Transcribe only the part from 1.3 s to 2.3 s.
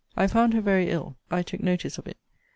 took notice of it.